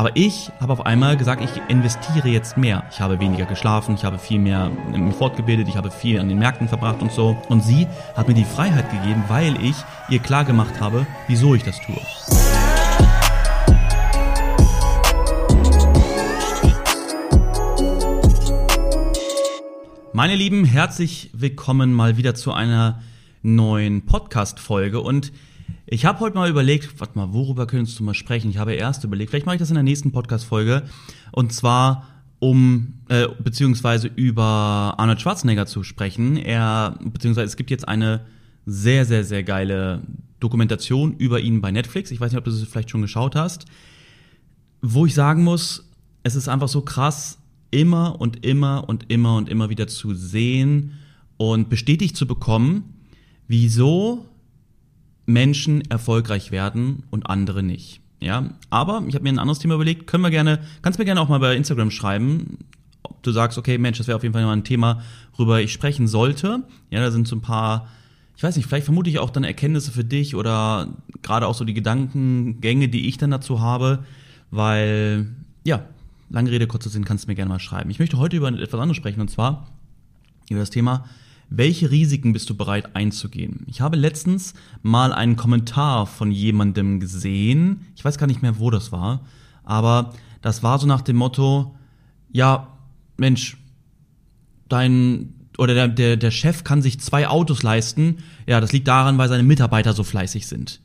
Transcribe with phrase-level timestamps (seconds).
[0.00, 2.84] Aber ich habe auf einmal gesagt, ich investiere jetzt mehr.
[2.90, 6.38] Ich habe weniger geschlafen, ich habe viel mehr mich fortgebildet, ich habe viel an den
[6.38, 7.36] Märkten verbracht und so.
[7.50, 7.86] Und sie
[8.16, 9.76] hat mir die Freiheit gegeben, weil ich
[10.08, 12.00] ihr klar gemacht habe, wieso ich das tue.
[20.14, 23.02] Meine Lieben, herzlich willkommen mal wieder zu einer
[23.42, 25.30] neuen Podcast-Folge und
[25.86, 28.50] ich habe heute mal überlegt, warte mal, worüber könntest du mal sprechen?
[28.50, 30.82] Ich habe erst überlegt, vielleicht mache ich das in der nächsten Podcast-Folge.
[31.32, 32.06] Und zwar
[32.40, 36.36] um, äh, beziehungsweise über Arnold Schwarzenegger zu sprechen.
[36.36, 38.22] Er, beziehungsweise es gibt jetzt eine
[38.66, 40.02] sehr, sehr, sehr geile
[40.40, 42.10] Dokumentation über ihn bei Netflix.
[42.10, 43.66] Ich weiß nicht, ob du es vielleicht schon geschaut hast.
[44.80, 45.90] Wo ich sagen muss,
[46.22, 47.38] es ist einfach so krass,
[47.70, 50.92] immer und immer und immer und immer wieder zu sehen
[51.36, 52.94] und bestätigt zu bekommen,
[53.48, 54.29] wieso
[55.32, 58.00] Menschen erfolgreich werden und andere nicht.
[58.20, 60.06] Ja, aber ich habe mir ein anderes Thema überlegt.
[60.06, 62.58] Können wir gerne, kannst mir gerne auch mal bei Instagram schreiben,
[63.02, 65.02] ob du sagst, okay, Mensch, das wäre auf jeden Fall mal ein Thema,
[65.36, 66.62] worüber ich sprechen sollte.
[66.90, 67.88] Ja, da sind so ein paar,
[68.36, 70.88] ich weiß nicht, vielleicht vermute ich auch dann Erkenntnisse für dich oder
[71.22, 74.04] gerade auch so die Gedankengänge, die ich dann dazu habe,
[74.50, 75.28] weil,
[75.64, 75.86] ja,
[76.28, 77.88] lange Rede, kurzer Sinn, kannst du mir gerne mal schreiben.
[77.88, 79.66] Ich möchte heute über etwas anderes sprechen und zwar
[80.50, 81.06] über das Thema
[81.50, 83.64] welche Risiken bist du bereit einzugehen?
[83.66, 88.70] Ich habe letztens mal einen Kommentar von jemandem gesehen, ich weiß gar nicht mehr, wo
[88.70, 89.26] das war,
[89.64, 91.76] aber das war so nach dem Motto,
[92.30, 92.68] ja,
[93.16, 93.58] Mensch,
[94.68, 99.18] dein oder der, der, der Chef kann sich zwei Autos leisten, ja, das liegt daran,
[99.18, 100.80] weil seine Mitarbeiter so fleißig sind.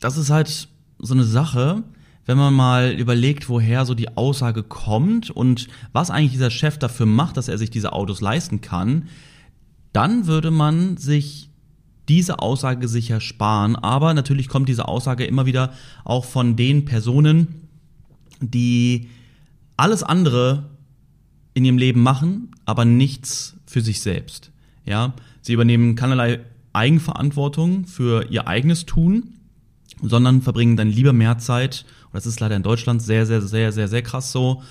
[0.00, 1.82] Das ist halt so eine Sache,
[2.24, 7.06] wenn man mal überlegt, woher so die Aussage kommt und was eigentlich dieser Chef dafür
[7.06, 9.08] macht, dass er sich diese Autos leisten kann,
[9.96, 11.48] dann würde man sich
[12.06, 13.76] diese Aussage sicher sparen.
[13.76, 15.72] Aber natürlich kommt diese Aussage immer wieder
[16.04, 17.68] auch von den Personen,
[18.40, 19.08] die
[19.78, 20.68] alles andere
[21.54, 24.50] in ihrem Leben machen, aber nichts für sich selbst.
[24.84, 26.40] Ja, sie übernehmen keinerlei
[26.74, 29.32] Eigenverantwortung für ihr eigenes Tun,
[30.02, 33.72] sondern verbringen dann lieber mehr Zeit, und das ist leider in Deutschland sehr, sehr, sehr,
[33.72, 34.62] sehr, sehr krass so,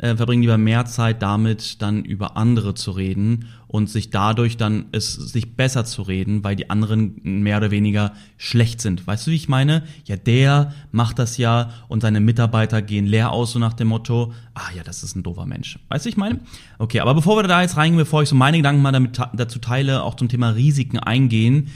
[0.00, 4.86] äh, verbringen lieber mehr Zeit damit, dann über andere zu reden und sich dadurch dann
[4.92, 9.06] es sich besser zu reden, weil die anderen mehr oder weniger schlecht sind.
[9.06, 9.84] Weißt du, wie ich meine?
[10.06, 14.32] Ja, der macht das ja und seine Mitarbeiter gehen leer aus, so nach dem Motto,
[14.54, 15.78] ah ja, das ist ein doofer Mensch.
[15.88, 16.40] Weißt du, ich meine?
[16.78, 19.58] Okay, aber bevor wir da jetzt reingehen, bevor ich so meine Gedanken mal damit dazu
[19.58, 21.68] teile, auch zum Thema Risiken eingehen,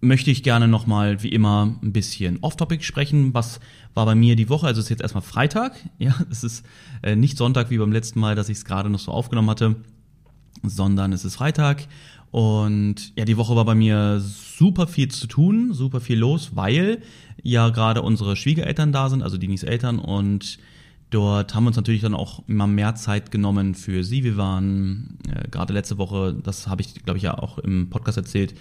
[0.00, 3.34] möchte ich gerne nochmal wie immer ein bisschen off-topic sprechen.
[3.34, 3.60] Was
[3.94, 4.66] war bei mir die Woche?
[4.66, 5.74] Also es ist jetzt erstmal Freitag.
[5.98, 6.64] Ja, es ist
[7.02, 9.76] äh, nicht Sonntag wie beim letzten Mal, dass ich es gerade noch so aufgenommen hatte,
[10.62, 11.86] sondern es ist Freitag.
[12.30, 17.02] Und ja, die Woche war bei mir super viel zu tun, super viel los, weil
[17.42, 20.58] ja gerade unsere Schwiegereltern da sind, also Dinis Eltern und
[21.10, 24.22] Dort haben wir uns natürlich dann auch immer mehr Zeit genommen für sie.
[24.22, 28.16] Wir waren äh, gerade letzte Woche, das habe ich, glaube ich, ja auch im Podcast
[28.16, 28.54] erzählt,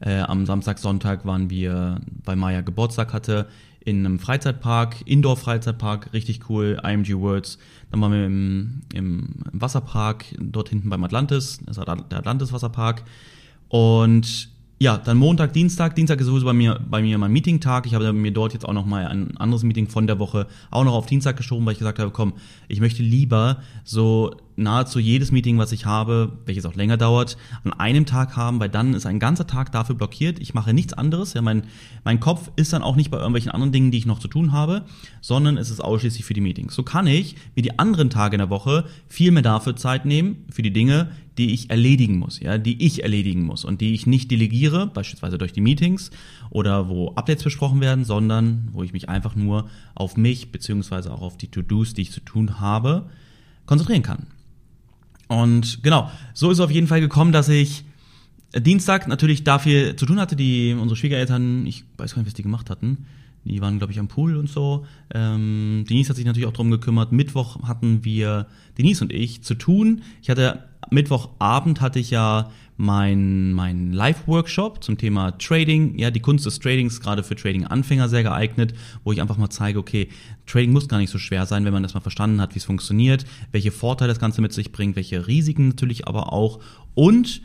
[0.00, 3.48] äh, am Samstag, Sonntag waren wir, weil Maya Geburtstag hatte,
[3.80, 7.58] in einem Freizeitpark, Indoor-Freizeitpark, richtig cool, IMG Worlds.
[7.90, 13.04] Dann waren wir im, im Wasserpark, dort hinten beim Atlantis, das ist der Atlantis-Wasserpark.
[13.68, 15.94] Und ja, dann Montag, Dienstag.
[15.94, 17.86] Dienstag ist sowieso bei mir, bei mir mein Meeting-Tag.
[17.86, 20.84] Ich habe mir dort jetzt auch noch mal ein anderes Meeting von der Woche auch
[20.84, 22.34] noch auf Dienstag geschoben, weil ich gesagt habe, komm,
[22.68, 27.72] ich möchte lieber so nahezu jedes Meeting, was ich habe, welches auch länger dauert, an
[27.72, 30.38] einem Tag haben, weil dann ist ein ganzer Tag dafür blockiert.
[30.38, 31.34] Ich mache nichts anderes.
[31.34, 31.64] Ja, mein,
[32.04, 34.52] mein Kopf ist dann auch nicht bei irgendwelchen anderen Dingen, die ich noch zu tun
[34.52, 34.82] habe,
[35.20, 36.74] sondern es ist ausschließlich für die Meetings.
[36.74, 40.44] So kann ich, wie die anderen Tage in der Woche, viel mehr dafür Zeit nehmen,
[40.50, 44.06] für die Dinge, die ich erledigen muss, ja, die ich erledigen muss und die ich
[44.06, 46.10] nicht delegiere, beispielsweise durch die Meetings
[46.50, 51.22] oder wo Updates besprochen werden, sondern wo ich mich einfach nur auf mich beziehungsweise auch
[51.22, 53.06] auf die To-Dos, die ich zu tun habe,
[53.66, 54.26] konzentrieren kann.
[55.28, 57.84] Und genau, so ist es auf jeden Fall gekommen, dass ich
[58.54, 62.42] Dienstag natürlich dafür zu tun hatte, die unsere Schwiegereltern, ich weiß gar nicht, was die
[62.42, 63.06] gemacht hatten.
[63.44, 64.86] Die waren, glaube ich, am Pool und so.
[65.12, 67.12] Ähm, Denise hat sich natürlich auch darum gekümmert.
[67.12, 68.46] Mittwoch hatten wir,
[68.78, 70.02] Denise und ich, zu tun.
[70.22, 75.98] Ich hatte, Mittwochabend hatte ich ja mein, mein Live-Workshop zum Thema Trading.
[75.98, 78.74] Ja, die Kunst des Tradings gerade für Trading-Anfänger sehr geeignet,
[79.04, 80.08] wo ich einfach mal zeige, okay,
[80.46, 82.64] Trading muss gar nicht so schwer sein, wenn man das mal verstanden hat, wie es
[82.64, 86.60] funktioniert, welche Vorteile das Ganze mit sich bringt, welche Risiken natürlich aber auch
[86.94, 87.42] und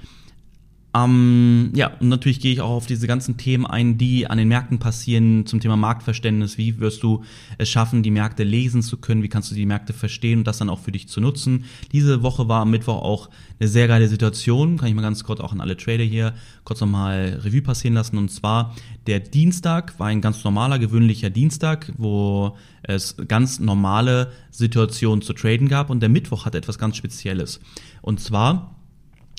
[0.91, 4.47] ähm, ja, und natürlich gehe ich auch auf diese ganzen Themen ein, die an den
[4.47, 6.57] Märkten passieren, zum Thema Marktverständnis.
[6.57, 7.23] Wie wirst du
[7.59, 9.21] es schaffen, die Märkte lesen zu können?
[9.21, 11.65] Wie kannst du die Märkte verstehen und das dann auch für dich zu nutzen?
[11.91, 14.77] Diese Woche war am Mittwoch auch eine sehr geile Situation.
[14.77, 16.33] Kann ich mal ganz kurz auch an alle Trader hier
[16.63, 18.17] kurz nochmal Revue passieren lassen.
[18.17, 18.75] Und zwar
[19.05, 25.67] der Dienstag war ein ganz normaler, gewöhnlicher Dienstag, wo es ganz normale Situationen zu traden
[25.67, 25.91] gab.
[25.91, 27.59] Und der Mittwoch hatte etwas ganz Spezielles.
[28.01, 28.78] Und zwar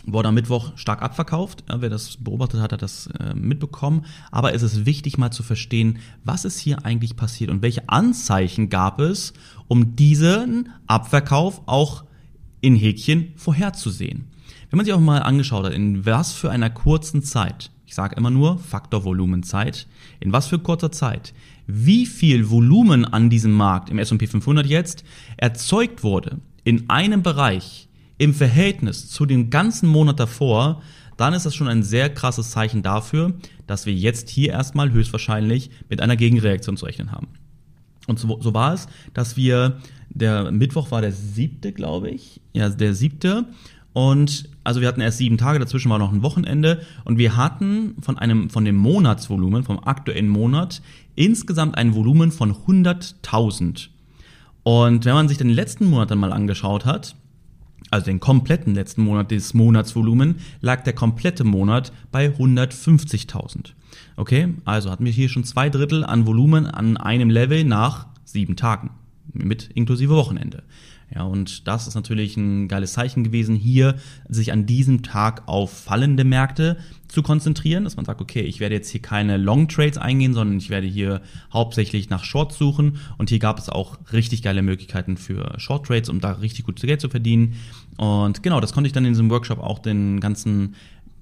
[0.06, 1.64] wurde am Mittwoch stark abverkauft.
[1.68, 4.06] Ja, wer das beobachtet hat, hat das äh, mitbekommen.
[4.30, 8.68] Aber es ist wichtig mal zu verstehen, was ist hier eigentlich passiert und welche Anzeichen
[8.68, 9.32] gab es,
[9.68, 12.04] um diesen Abverkauf auch
[12.60, 14.28] in Häkchen vorherzusehen.
[14.70, 18.16] Wenn man sich auch mal angeschaut hat, in was für einer kurzen Zeit, ich sage
[18.16, 19.86] immer nur Faktor Volumenzeit,
[20.20, 21.34] in was für kurzer Zeit,
[21.66, 25.04] wie viel Volumen an diesem Markt im S&P 500 jetzt
[25.36, 27.88] erzeugt wurde in einem Bereich,
[28.20, 30.82] im Verhältnis zu dem ganzen Monat davor,
[31.16, 33.32] dann ist das schon ein sehr krasses Zeichen dafür,
[33.66, 37.28] dass wir jetzt hier erstmal höchstwahrscheinlich mit einer Gegenreaktion zu rechnen haben.
[38.06, 39.78] Und so, so war es, dass wir,
[40.10, 43.46] der Mittwoch war der siebte, glaube ich, ja, der siebte.
[43.94, 47.96] Und also wir hatten erst sieben Tage, dazwischen war noch ein Wochenende und wir hatten
[48.02, 50.82] von einem, von dem Monatsvolumen, vom aktuellen Monat,
[51.14, 53.88] insgesamt ein Volumen von 100.000.
[54.62, 57.16] Und wenn man sich den letzten Monat dann mal angeschaut hat,
[57.90, 63.72] also den kompletten letzten Monat des Monatsvolumen, lag der komplette Monat bei 150.000.
[64.16, 68.56] Okay, also hatten wir hier schon zwei Drittel an Volumen an einem Level nach sieben
[68.56, 68.90] Tagen
[69.32, 70.62] mit inklusive Wochenende.
[71.12, 73.96] Ja, und das ist natürlich ein geiles Zeichen gewesen, hier
[74.28, 76.76] sich an diesem Tag auf fallende Märkte
[77.08, 80.58] zu konzentrieren, dass man sagt, okay, ich werde jetzt hier keine Long Trades eingehen, sondern
[80.58, 81.20] ich werde hier
[81.52, 82.98] hauptsächlich nach Shorts suchen.
[83.18, 86.80] Und hier gab es auch richtig geile Möglichkeiten für Short Trades, um da richtig gut
[86.80, 87.54] Geld zu verdienen.
[87.96, 90.76] Und genau, das konnte ich dann in diesem Workshop auch den ganzen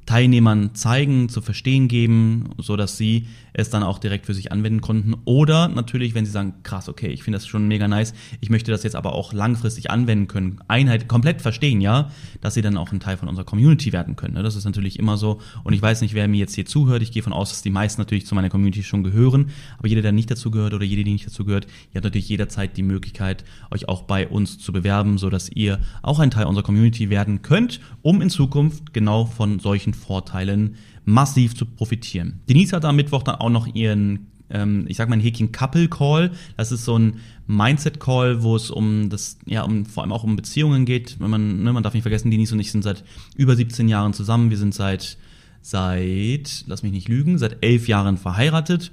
[0.08, 4.80] Teilnehmern zeigen, zu verstehen geben, so dass sie es dann auch direkt für sich anwenden
[4.80, 5.14] konnten.
[5.26, 8.70] Oder natürlich, wenn sie sagen, krass, okay, ich finde das schon mega nice, ich möchte
[8.70, 12.10] das jetzt aber auch langfristig anwenden können, Einheit komplett verstehen, ja,
[12.40, 14.32] dass sie dann auch ein Teil von unserer Community werden können.
[14.32, 14.42] Ne?
[14.42, 15.42] Das ist natürlich immer so.
[15.62, 17.02] Und ich weiß nicht, wer mir jetzt hier zuhört.
[17.02, 19.50] Ich gehe von aus, dass die meisten natürlich zu meiner Community schon gehören.
[19.76, 22.30] Aber jeder, der nicht dazu gehört oder jede, die nicht dazu gehört, ihr habt natürlich
[22.30, 26.46] jederzeit die Möglichkeit, euch auch bei uns zu bewerben, so dass ihr auch ein Teil
[26.46, 32.40] unserer Community werden könnt, um in Zukunft genau von solchen Vorteilen massiv zu profitieren.
[32.48, 35.88] Denise hat am Mittwoch dann auch noch ihren ähm, ich sag mal ein Häkchen Couple
[35.88, 36.30] Call.
[36.56, 40.24] Das ist so ein Mindset Call, wo es um das, ja, um vor allem auch
[40.24, 41.20] um Beziehungen geht.
[41.20, 43.04] Wenn man, ne, man darf nicht vergessen, Denise und ich sind seit
[43.36, 44.50] über 17 Jahren zusammen.
[44.50, 45.18] Wir sind seit,
[45.62, 48.92] seit, lass mich nicht lügen, seit elf Jahren verheiratet.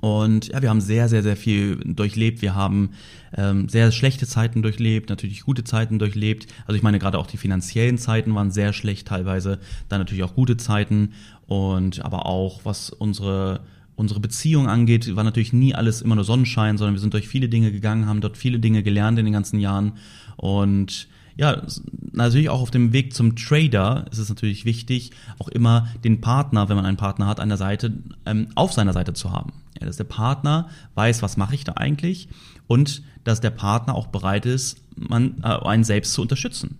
[0.00, 2.40] Und ja, wir haben sehr, sehr, sehr viel durchlebt.
[2.40, 2.90] Wir haben
[3.36, 6.46] ähm, sehr schlechte Zeiten durchlebt, natürlich gute Zeiten durchlebt.
[6.66, 9.58] Also ich meine, gerade auch die finanziellen Zeiten waren sehr schlecht teilweise.
[9.88, 11.12] Dann natürlich auch gute Zeiten.
[11.46, 13.60] Und aber auch, was unsere
[14.00, 17.50] unsere Beziehung angeht, war natürlich nie alles immer nur Sonnenschein, sondern wir sind durch viele
[17.50, 19.92] Dinge gegangen, haben dort viele Dinge gelernt in den ganzen Jahren.
[20.36, 21.06] Und
[21.36, 21.62] ja,
[22.12, 26.70] natürlich auch auf dem Weg zum Trader ist es natürlich wichtig, auch immer den Partner,
[26.70, 27.92] wenn man einen Partner hat, an der Seite,
[28.24, 29.52] ähm, auf seiner Seite zu haben.
[29.78, 32.28] Ja, dass der Partner weiß, was mache ich da eigentlich
[32.66, 36.78] und dass der Partner auch bereit ist, man, äh, einen selbst zu unterstützen.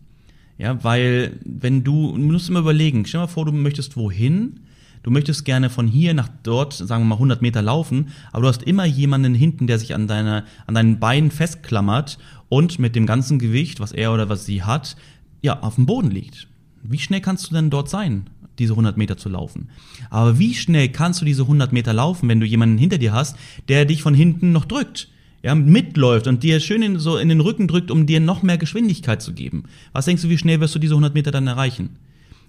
[0.59, 4.61] Ja, weil wenn du, du musst immer überlegen, stell dir mal vor, du möchtest wohin,
[5.03, 8.49] du möchtest gerne von hier nach dort, sagen wir mal 100 Meter laufen, aber du
[8.49, 13.07] hast immer jemanden hinten, der sich an, deine, an deinen Beinen festklammert und mit dem
[13.07, 14.97] ganzen Gewicht, was er oder was sie hat,
[15.41, 16.49] ja, auf dem Boden liegt.
[16.83, 18.29] Wie schnell kannst du denn dort sein?
[18.61, 19.71] Diese 100 Meter zu laufen.
[20.11, 23.37] Aber wie schnell kannst du diese 100 Meter laufen, wenn du jemanden hinter dir hast,
[23.69, 25.09] der dich von hinten noch drückt?
[25.43, 28.59] Ja, mitläuft und dir schön in, so in den Rücken drückt, um dir noch mehr
[28.59, 29.65] Geschwindigkeit zu geben.
[29.93, 31.97] Was denkst du, wie schnell wirst du diese 100 Meter dann erreichen?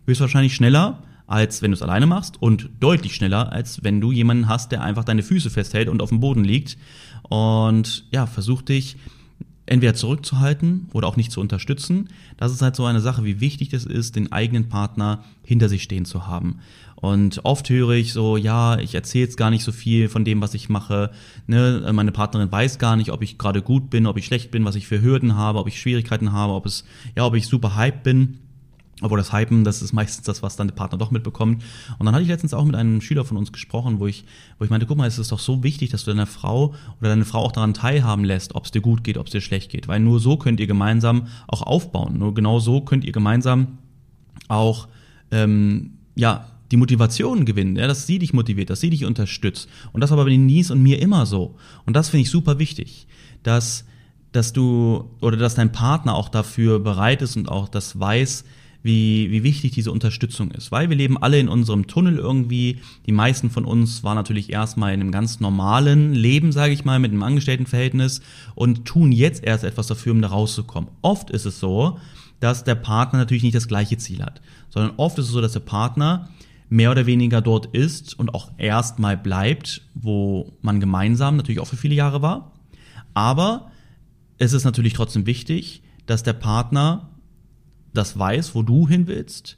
[0.06, 4.50] Höchstwahrscheinlich schneller, als wenn du es alleine machst und deutlich schneller, als wenn du jemanden
[4.50, 6.78] hast, der einfach deine Füße festhält und auf dem Boden liegt
[7.30, 8.98] und ja, versuch dich
[9.66, 12.10] entweder zurückzuhalten oder auch nicht zu unterstützen.
[12.38, 15.84] Das ist halt so eine Sache, wie wichtig das ist, den eigenen Partner hinter sich
[15.84, 16.60] stehen zu haben.
[16.96, 20.40] Und oft höre ich so, ja, ich erzähle jetzt gar nicht so viel von dem,
[20.42, 21.10] was ich mache.
[21.48, 21.90] Ne?
[21.94, 24.76] Meine Partnerin weiß gar nicht, ob ich gerade gut bin, ob ich schlecht bin, was
[24.76, 26.84] ich für Hürden habe, ob ich Schwierigkeiten habe, ob es,
[27.16, 28.38] ja, ob ich super hype bin.
[29.02, 31.64] Obwohl das Hypen, das ist meistens das, was dann der Partner doch mitbekommt.
[31.98, 34.26] Und dann hatte ich letztens auch mit einem Schüler von uns gesprochen, wo ich,
[34.60, 37.10] wo ich meinte, guck mal, es ist doch so wichtig, dass du deine Frau oder
[37.10, 39.72] deine Frau auch daran teilhaben lässt, ob es dir gut geht, ob es dir schlecht
[39.72, 39.88] geht.
[39.88, 42.20] Weil nur so könnt ihr gemeinsam auch aufbauen.
[42.20, 43.80] Nur genau so könnt ihr gemeinsam
[44.48, 44.88] auch,
[45.32, 49.68] ähm, ja, die Motivation gewinnen, ja, dass sie dich motiviert, dass sie dich unterstützt.
[49.92, 51.56] Und das war bei Denise und mir immer so.
[51.86, 53.08] Und das finde ich super wichtig,
[53.44, 53.86] dass,
[54.32, 58.46] dass du oder dass dein Partner auch dafür bereit ist und auch das weiß,
[58.84, 60.72] wie, wie wichtig diese Unterstützung ist.
[60.72, 62.80] Weil wir leben alle in unserem Tunnel irgendwie.
[63.06, 67.00] Die meisten von uns waren natürlich erstmal in einem ganz normalen Leben, sage ich mal,
[67.00, 68.22] mit einem Angestelltenverhältnis
[68.56, 70.90] und tun jetzt erst etwas dafür, um da rauszukommen.
[71.02, 72.00] Oft ist es so,
[72.40, 75.54] dass der Partner natürlich nicht das gleiche Ziel hat, sondern oft ist es so, dass
[75.54, 76.30] der Partner
[76.70, 81.78] mehr oder weniger dort ist und auch erstmal bleibt, wo man gemeinsam natürlich auch für
[81.78, 82.54] viele Jahre war.
[83.14, 83.72] Aber
[84.38, 87.11] es ist natürlich trotzdem wichtig, dass der Partner
[87.94, 89.58] das weiß, wo du hin willst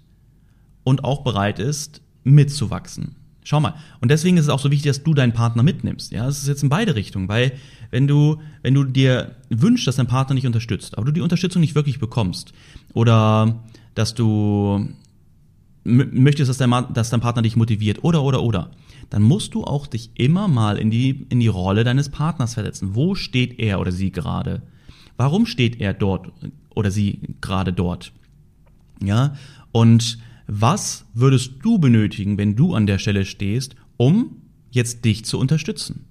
[0.84, 3.16] und auch bereit ist, mitzuwachsen.
[3.44, 3.76] Schau mal.
[4.00, 6.12] Und deswegen ist es auch so wichtig, dass du deinen Partner mitnimmst.
[6.12, 7.52] Ja, es ist jetzt in beide Richtungen, weil
[7.92, 11.60] wenn du, wenn du dir wünschst, dass dein Partner dich unterstützt, aber du die Unterstützung
[11.60, 12.54] nicht wirklich bekommst
[12.94, 13.64] oder
[13.96, 14.88] dass du
[15.84, 18.72] möchtest, dass dein, dass dein Partner dich motiviert oder, oder, oder,
[19.10, 22.96] dann musst du auch dich immer mal in die, in die Rolle deines Partners versetzen.
[22.96, 24.62] Wo steht er oder sie gerade?
[25.18, 26.32] Warum steht er dort
[26.74, 28.14] oder sie gerade dort?
[29.02, 29.36] Ja,
[29.72, 35.40] und was würdest du benötigen, wenn du an der Stelle stehst, um jetzt dich zu
[35.40, 36.06] unterstützen?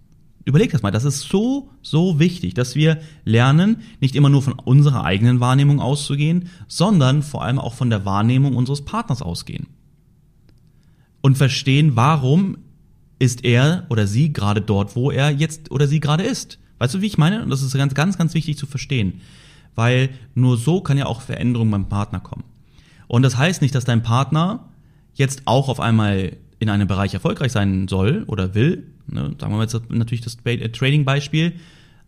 [0.44, 4.54] Überleg das mal, das ist so, so wichtig, dass wir lernen, nicht immer nur von
[4.54, 9.68] unserer eigenen Wahrnehmung auszugehen, sondern vor allem auch von der Wahrnehmung unseres Partners ausgehen.
[11.20, 12.56] Und verstehen, warum
[13.22, 16.58] ist er oder sie gerade dort, wo er jetzt oder sie gerade ist.
[16.78, 17.44] Weißt du, wie ich meine?
[17.44, 19.20] Und das ist ganz, ganz, ganz wichtig zu verstehen.
[19.76, 22.42] Weil nur so kann ja auch Veränderung beim Partner kommen.
[23.12, 24.71] Und das heißt nicht, dass dein Partner
[25.12, 28.90] jetzt auch auf einmal in einem Bereich erfolgreich sein soll oder will.
[29.07, 29.35] Ne?
[29.38, 31.52] Sagen wir mal jetzt natürlich das äh, Trading-Beispiel.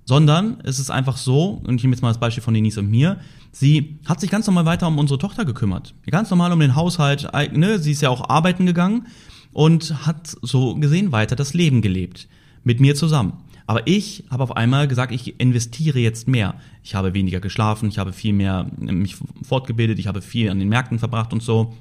[0.06, 2.90] Sondern es ist einfach so, und ich nehme jetzt mal das Beispiel von Denise und
[2.90, 3.20] mir,
[3.52, 5.94] sie hat sich ganz normal weiter um unsere Tochter gekümmert.
[6.10, 7.78] Ganz normal um den Haushalt, ne?
[7.78, 9.06] sie ist ja auch arbeiten gegangen
[9.52, 12.28] und hat so gesehen weiter das Leben gelebt.
[12.62, 13.43] Mit mir zusammen.
[13.66, 16.54] Aber ich habe auf einmal gesagt, ich investiere jetzt mehr.
[16.82, 20.68] Ich habe weniger geschlafen, ich habe viel mehr mich fortgebildet, ich habe viel an den
[20.68, 21.72] Märkten verbracht und so.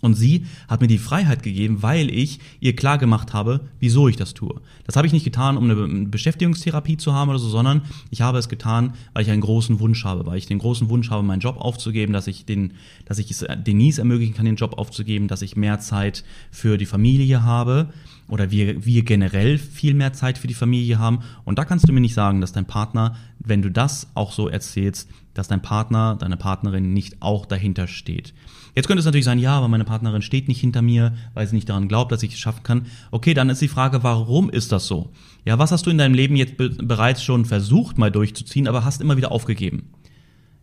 [0.00, 4.16] Und sie hat mir die Freiheit gegeben, weil ich ihr klar gemacht habe, wieso ich
[4.16, 4.60] das tue.
[4.86, 8.38] Das habe ich nicht getan, um eine Beschäftigungstherapie zu haben oder so, sondern ich habe
[8.38, 11.40] es getan, weil ich einen großen Wunsch habe, weil ich den großen Wunsch habe, meinen
[11.40, 12.72] Job aufzugeben, dass ich den,
[13.04, 16.86] dass ich es Denise ermöglichen kann, den Job aufzugeben, dass ich mehr Zeit für die
[16.86, 17.92] Familie habe
[18.30, 21.20] oder wir, wir generell viel mehr Zeit für die Familie haben.
[21.44, 24.48] Und da kannst du mir nicht sagen, dass dein Partner, wenn du das auch so
[24.48, 28.32] erzählst, dass dein Partner, deine Partnerin nicht auch dahinter steht.
[28.74, 31.56] Jetzt könnte es natürlich sein, ja, aber meine Partnerin steht nicht hinter mir, weil sie
[31.56, 32.86] nicht daran glaubt, dass ich es schaffen kann.
[33.10, 35.10] Okay, dann ist die Frage, warum ist das so?
[35.44, 38.84] Ja, was hast du in deinem Leben jetzt be bereits schon versucht, mal durchzuziehen, aber
[38.84, 39.90] hast immer wieder aufgegeben?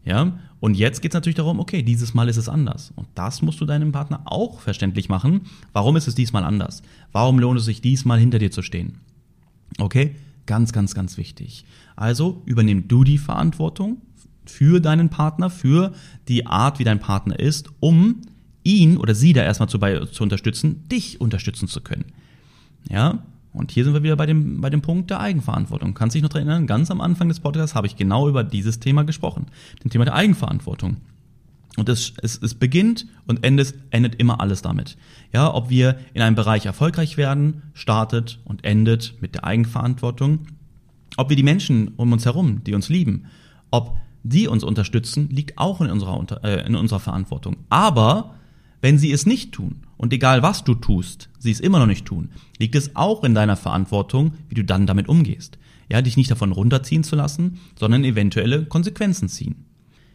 [0.06, 2.94] Ja, und jetzt geht es natürlich darum, okay, dieses Mal ist es anders.
[2.96, 5.42] Und das musst du deinem Partner auch verständlich machen.
[5.74, 6.82] Warum ist es diesmal anders?
[7.12, 9.00] Warum lohnt es sich diesmal hinter dir zu stehen?
[9.80, 11.66] Okay, ganz, ganz, ganz wichtig.
[11.96, 14.02] Also übernimm du die Verantwortung
[14.50, 15.94] für deinen Partner, für
[16.28, 18.22] die Art, wie dein Partner ist, um
[18.64, 22.06] ihn oder sie da erstmal zu, bei, zu unterstützen, dich unterstützen zu können.
[22.90, 23.24] Ja,
[23.54, 25.94] und hier sind wir wieder bei dem, bei dem Punkt der Eigenverantwortung.
[25.94, 28.80] Kannst dich noch daran erinnern, ganz am Anfang des Podcasts habe ich genau über dieses
[28.80, 29.48] Thema gesprochen.
[29.84, 30.98] Dem Thema der Eigenverantwortung.
[31.78, 34.98] Und es, es, es beginnt und endet, endet immer alles damit.
[35.32, 40.48] Ja, ob wir in einem Bereich erfolgreich werden, startet und endet mit der Eigenverantwortung.
[41.18, 43.26] Ob wir die Menschen um uns herum, die uns lieben,
[43.72, 43.98] ob
[44.30, 47.58] die uns unterstützen, liegt auch in unserer, äh, in unserer Verantwortung.
[47.70, 48.36] Aber
[48.82, 52.06] wenn sie es nicht tun, und egal was du tust, sie es immer noch nicht
[52.06, 52.30] tun,
[52.60, 55.58] liegt es auch in deiner Verantwortung, wie du dann damit umgehst.
[55.90, 59.66] Ja, dich nicht davon runterziehen zu lassen, sondern eventuelle Konsequenzen ziehen.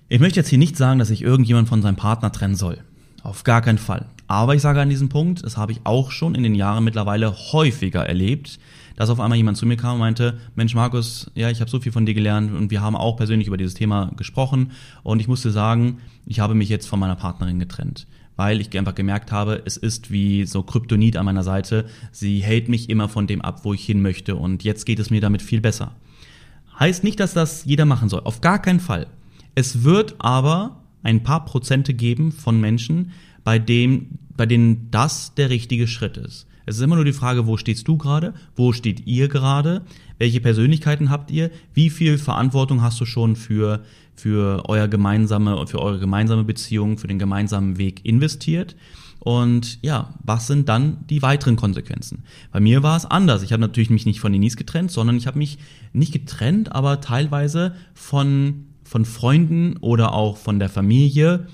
[0.08, 2.78] Ich möchte jetzt hier nicht sagen, dass sich irgendjemand von seinem Partner trennen soll.
[3.22, 4.06] Auf gar keinen Fall.
[4.26, 7.34] Aber ich sage an diesem Punkt, das habe ich auch schon in den Jahren mittlerweile
[7.52, 8.58] häufiger erlebt,
[8.96, 11.80] dass auf einmal jemand zu mir kam und meinte, Mensch Markus, ja, ich habe so
[11.80, 14.72] viel von dir gelernt und wir haben auch persönlich über dieses Thema gesprochen
[15.02, 18.06] und ich musste sagen, ich habe mich jetzt von meiner Partnerin getrennt
[18.36, 21.86] weil ich einfach gemerkt habe, es ist wie so Kryptonit an meiner Seite.
[22.10, 25.10] Sie hält mich immer von dem ab, wo ich hin möchte und jetzt geht es
[25.10, 25.94] mir damit viel besser.
[26.78, 28.22] Heißt nicht, dass das jeder machen soll.
[28.24, 29.06] Auf gar keinen Fall.
[29.54, 33.12] Es wird aber ein paar Prozente geben von Menschen,
[33.44, 36.46] bei, dem, bei denen das der richtige Schritt ist.
[36.66, 38.34] Es ist immer nur die Frage, wo stehst du gerade?
[38.54, 39.82] Wo steht ihr gerade?
[40.18, 41.50] Welche Persönlichkeiten habt ihr?
[41.74, 43.82] Wie viel Verantwortung hast du schon für,
[44.14, 48.76] für euer gemeinsame, für eure gemeinsame Beziehung, für den gemeinsamen Weg investiert?
[49.18, 52.24] Und ja, was sind dann die weiteren Konsequenzen?
[52.50, 53.44] Bei mir war es anders.
[53.44, 55.58] Ich habe natürlich mich nicht von Denise getrennt, sondern ich habe mich
[55.92, 61.46] nicht getrennt, aber teilweise von, von Freunden oder auch von der Familie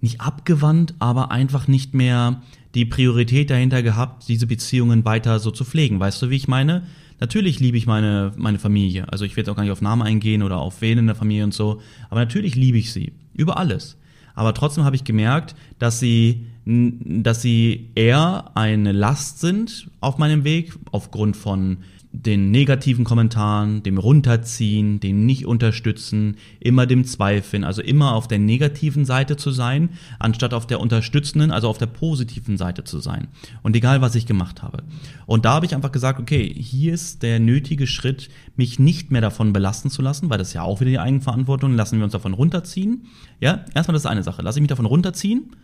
[0.00, 2.42] nicht abgewandt, aber einfach nicht mehr
[2.74, 6.00] die Priorität dahinter gehabt, diese Beziehungen weiter so zu pflegen.
[6.00, 6.82] Weißt du, wie ich meine?
[7.20, 9.06] Natürlich liebe ich meine, meine Familie.
[9.12, 11.44] Also ich werde auch gar nicht auf Namen eingehen oder auf wen in der Familie
[11.44, 11.80] und so.
[12.10, 13.12] Aber natürlich liebe ich sie.
[13.34, 13.96] Über alles.
[14.34, 20.44] aber trotzdem habe ich gemerkt, dass sie, dass sie eher eine Last sind auf meinem
[20.44, 21.78] Weg, aufgrund von
[22.12, 29.06] den negativen Kommentaren, dem Runterziehen, dem Nicht-Unterstützen, immer dem Zweifeln, also immer auf der negativen
[29.06, 33.28] Seite zu sein, anstatt auf der unterstützenden, also auf der positiven Seite zu sein.
[33.62, 34.82] Und egal, was ich gemacht habe.
[35.24, 39.22] Und da habe ich einfach gesagt, okay, hier ist der nötige Schritt, mich nicht mehr
[39.22, 42.12] davon belasten zu lassen, weil das ist ja auch wieder die Eigenverantwortung, lassen wir uns
[42.12, 43.06] davon runterziehen.
[43.40, 44.42] Ja, erstmal das ist eine Sache.
[44.42, 45.56] Lasse ich mich davon runterziehen?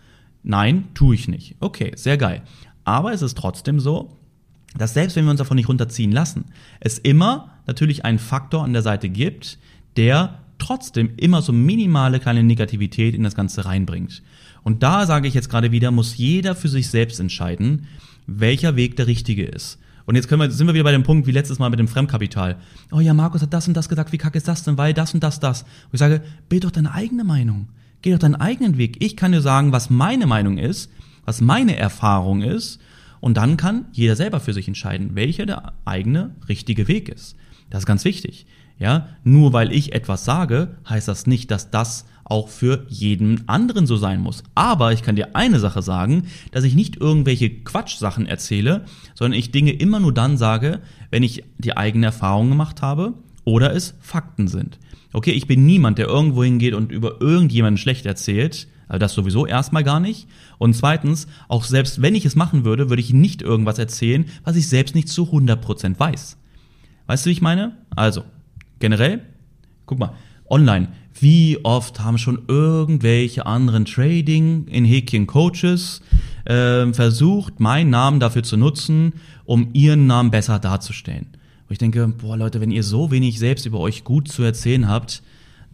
[0.43, 1.57] Nein, tue ich nicht.
[1.61, 2.43] Okay, sehr geil.
[2.85, 4.17] Aber es ist trotzdem so,
[4.77, 6.47] dass selbst wenn wir uns davon nicht runterziehen lassen,
[6.81, 9.59] es immer natürlich einen Faktor an der Seite gibt,
[9.97, 14.23] der trotzdem immer so minimale kleine Negativität in das Ganze reinbringt.
[14.63, 17.87] Und da sage ich jetzt gerade wieder, muss jeder für sich selbst entscheiden,
[18.27, 19.79] welcher Weg der richtige ist.
[20.05, 21.89] Und jetzt können wir, sind wir wieder bei dem Punkt wie letztes Mal mit dem
[21.89, 22.57] Fremdkapital.
[22.91, 25.15] Oh ja, Markus hat das und das gesagt, wie kacke ist das denn, weil das
[25.15, 25.63] und das, das.
[25.63, 27.69] Und ich sage, bild doch deine eigene Meinung.
[28.01, 29.03] Geh doch deinen eigenen Weg.
[29.05, 30.91] Ich kann dir sagen, was meine Meinung ist,
[31.25, 32.81] was meine Erfahrung ist
[33.21, 37.37] und dann kann jeder selber für sich entscheiden, welcher der eigene richtige Weg ist.
[37.71, 38.47] Das ist ganz wichtig.
[38.79, 43.87] Ja, nur weil ich etwas sage, heißt das nicht, dass das auch für jeden anderen
[43.87, 44.45] so sein muss.
[44.55, 48.85] Aber ich kann dir eine Sache sagen, dass ich nicht irgendwelche Quatschsachen erzähle,
[49.15, 53.75] sondern ich Dinge immer nur dann sage, wenn ich die eigene Erfahrung gemacht habe oder
[53.75, 54.79] es Fakten sind.
[55.13, 59.47] Okay, ich bin niemand, der irgendwo hingeht und über irgendjemanden schlecht erzählt, also das sowieso
[59.47, 60.27] erstmal gar nicht.
[60.59, 64.57] Und zweitens, auch selbst wenn ich es machen würde, würde ich nicht irgendwas erzählen, was
[64.57, 66.37] ich selbst nicht zu 100% weiß.
[67.07, 67.77] Weißt du, wie ich meine?
[67.95, 68.25] Also,
[68.81, 69.23] generell,
[69.87, 70.15] guck mal,
[70.49, 70.89] online.
[71.21, 76.01] Wie oft haben schon irgendwelche anderen Trading in Häkchen Coaches
[76.45, 79.15] äh, versucht, meinen Namen dafür zu nutzen,
[79.45, 81.27] um ihren Namen besser darzustellen?
[81.67, 84.89] Wo ich denke, boah Leute, wenn ihr so wenig selbst über euch gut zu erzählen
[84.89, 85.23] habt,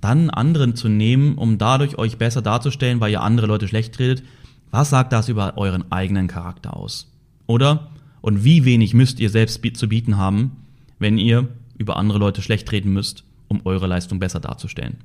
[0.05, 4.23] dann anderen zu nehmen, um dadurch euch besser darzustellen, weil ihr andere Leute schlecht redet,
[4.71, 7.11] was sagt das über euren eigenen Charakter aus?
[7.47, 7.89] Oder?
[8.21, 10.57] Und wie wenig müsst ihr selbst zu bieten haben,
[10.99, 14.99] wenn ihr über andere Leute schlecht reden müsst, um eure Leistung besser darzustellen?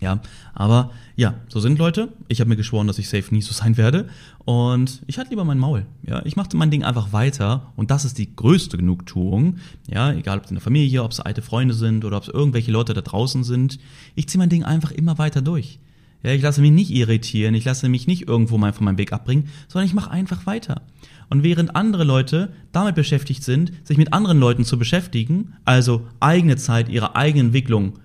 [0.00, 0.20] Ja,
[0.52, 2.12] aber ja, so sind Leute.
[2.28, 4.08] Ich habe mir geschworen, dass ich safe nie so sein werde.
[4.44, 5.86] Und ich hatte lieber mein Maul.
[6.06, 7.72] Ja, ich machte mein Ding einfach weiter.
[7.76, 9.56] Und das ist die größte Genugtuung.
[9.88, 12.28] Ja, egal ob es in der Familie, ob es alte Freunde sind oder ob es
[12.28, 13.78] irgendwelche Leute da draußen sind.
[14.14, 15.78] Ich ziehe mein Ding einfach immer weiter durch.
[16.24, 19.12] Ja, ich lasse mich nicht irritieren, ich lasse mich nicht irgendwo mal von meinem Weg
[19.12, 20.80] abbringen, sondern ich mache einfach weiter.
[21.28, 26.56] Und während andere Leute damit beschäftigt sind, sich mit anderen Leuten zu beschäftigen, also eigene
[26.56, 27.98] Zeit, ihre eigene Entwicklung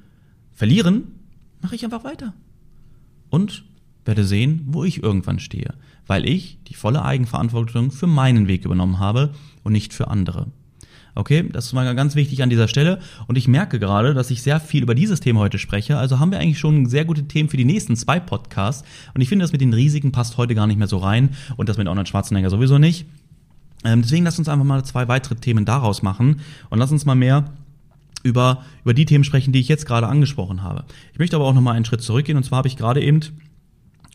[0.51, 1.18] verlieren,
[1.61, 2.33] mache ich einfach weiter.
[3.29, 3.63] Und
[4.05, 5.73] werde sehen, wo ich irgendwann stehe,
[6.07, 10.47] weil ich die volle Eigenverantwortung für meinen Weg übernommen habe und nicht für andere.
[11.15, 12.99] Okay, das ist mal ganz wichtig an dieser Stelle.
[13.27, 15.97] Und ich merke gerade, dass ich sehr viel über dieses Thema heute spreche.
[15.97, 18.87] Also haben wir eigentlich schon sehr gute Themen für die nächsten zwei Podcasts.
[19.13, 21.67] Und ich finde, das mit den Risiken passt heute gar nicht mehr so rein und
[21.67, 23.05] das mit Arnold Schwarzenegger sowieso nicht.
[23.83, 27.15] Ähm, deswegen lass uns einfach mal zwei weitere Themen daraus machen und lass uns mal
[27.15, 27.45] mehr
[28.23, 30.85] über, über die Themen sprechen, die ich jetzt gerade angesprochen habe.
[31.13, 33.21] Ich möchte aber auch nochmal einen Schritt zurückgehen und zwar habe ich gerade eben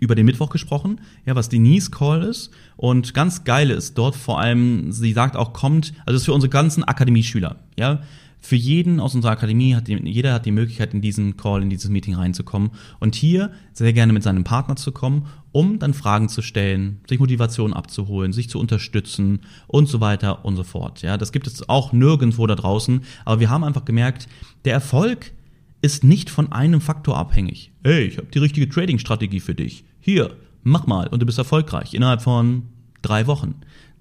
[0.00, 2.50] über den Mittwoch gesprochen, ja, was Denise Call ist.
[2.76, 6.50] Und ganz geil ist dort vor allem, sie sagt auch, kommt, also ist für unsere
[6.50, 8.02] ganzen Akademieschüler, ja.
[8.44, 11.70] Für jeden aus unserer Akademie hat die, jeder hat die Möglichkeit, in diesen Call, in
[11.70, 16.28] dieses Meeting reinzukommen und hier sehr gerne mit seinem Partner zu kommen, um dann Fragen
[16.28, 21.00] zu stellen, sich Motivation abzuholen, sich zu unterstützen und so weiter und so fort.
[21.00, 24.28] Ja, das gibt es auch nirgendwo da draußen, aber wir haben einfach gemerkt,
[24.66, 25.32] der Erfolg
[25.80, 27.72] ist nicht von einem Faktor abhängig.
[27.82, 29.84] Hey, ich habe die richtige Trading-Strategie für dich.
[30.00, 32.64] Hier, mach mal und du bist erfolgreich innerhalb von
[33.00, 33.54] drei Wochen.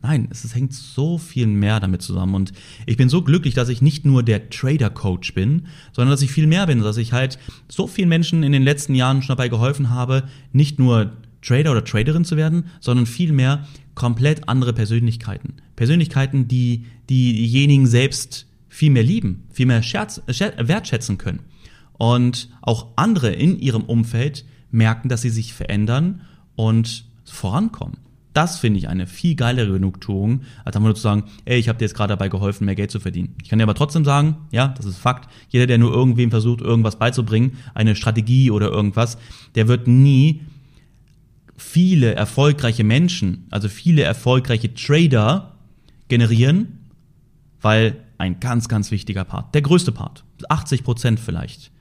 [0.04, 2.36] Nein, es, hängt so viel mehr damit zusammen.
[2.36, 2.52] Und
[2.86, 6.46] ich bin so glücklich, dass ich nicht nur der Trader-Coach bin, sondern dass ich viel
[6.46, 7.39] mehr bin, dass ich halt
[7.70, 11.86] so vielen Menschen in den letzten Jahren schon dabei geholfen habe, nicht nur Trader oder
[11.86, 15.54] Traderin zu werden, sondern vielmehr komplett andere Persönlichkeiten.
[15.78, 21.39] Persönlichkeiten, die, die diejenigen selbst viel mehr lieben, viel mehr scherz, wertschätzen können.
[21.94, 26.22] Und auch andere in ihrem Umfeld merken, dass sie sich verändern
[26.56, 27.98] und vorankommen.
[28.34, 31.78] Das finde ich eine viel geilere Genugtuung, als einfach nur zu sagen, ey, ich habe
[31.78, 33.36] dir jetzt gerade dabei geholfen, mehr Geld zu verdienen.
[33.41, 36.62] Ich kann dir aber trotzdem sagen, ja, das ist Fakt, jeder, der nur irgendwem versucht,
[36.62, 39.17] irgendwas beizubringen, eine Strategie oder irgendwas,
[39.54, 40.41] der wird nie
[41.56, 45.56] viele erfolgreiche Menschen, also viele erfolgreiche Trader
[46.08, 46.80] generieren,
[47.62, 51.72] weil ein ganz, ganz wichtiger Part, der größte Part, 80 Prozent vielleicht,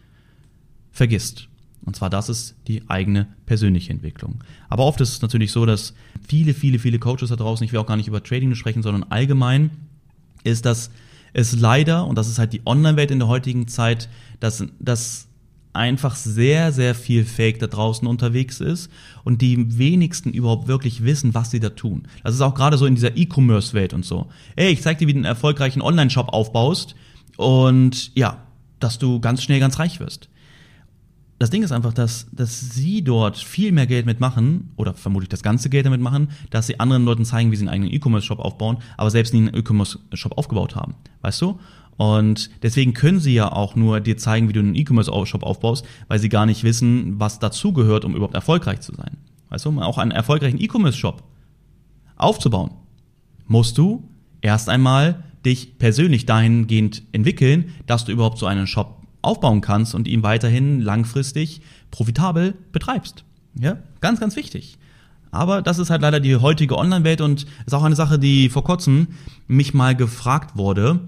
[0.90, 1.48] vergisst.
[1.84, 4.44] Und zwar das ist die eigene persönliche Entwicklung.
[4.68, 5.94] Aber oft ist es natürlich so, dass
[6.26, 9.04] viele, viele, viele Coaches da draußen, ich will auch gar nicht über Trading sprechen, sondern
[9.04, 9.70] allgemein,
[10.44, 10.90] ist, dass
[11.32, 14.08] es leider, und das ist halt die Online-Welt in der heutigen Zeit,
[14.40, 15.28] dass, dass
[15.72, 18.90] einfach sehr, sehr viel Fake da draußen unterwegs ist
[19.24, 22.02] und die wenigsten überhaupt wirklich wissen, was sie da tun.
[22.22, 24.26] Das ist auch gerade so in dieser E-Commerce-Welt und so.
[24.56, 26.94] Ey, ich zeig dir, wie du einen erfolgreichen Online-Shop aufbaust
[27.36, 28.42] und ja,
[28.80, 30.28] dass du ganz schnell ganz reich wirst.
[31.42, 35.42] Das Ding ist einfach, dass, dass sie dort viel mehr Geld mitmachen, oder vermutlich das
[35.42, 38.76] ganze Geld damit machen, dass sie anderen Leuten zeigen, wie sie einen eigenen E-Commerce-Shop aufbauen,
[38.96, 40.94] aber selbst nie einen E-Commerce-Shop aufgebaut haben.
[41.20, 41.58] Weißt du?
[41.96, 46.20] Und deswegen können sie ja auch nur dir zeigen, wie du einen E-Commerce-Shop aufbaust, weil
[46.20, 49.16] sie gar nicht wissen, was dazugehört, um überhaupt erfolgreich zu sein.
[49.48, 51.24] Weißt du, auch einen erfolgreichen E-Commerce-Shop
[52.14, 52.70] aufzubauen,
[53.48, 54.08] musst du
[54.42, 60.06] erst einmal dich persönlich dahingehend entwickeln, dass du überhaupt so einen Shop aufbauen kannst und
[60.06, 63.24] ihn weiterhin langfristig profitabel betreibst.
[63.58, 64.78] Ja, ganz, ganz wichtig.
[65.30, 68.64] Aber das ist halt leider die heutige Online-Welt und ist auch eine Sache, die vor
[68.64, 69.08] kurzem
[69.46, 71.00] mich mal gefragt wurde,